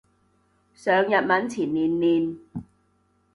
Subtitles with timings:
[0.73, 2.39] 上日文前練練